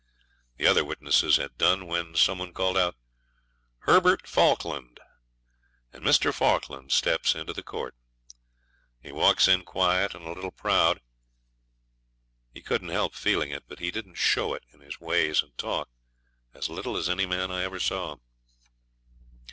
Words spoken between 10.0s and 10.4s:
and a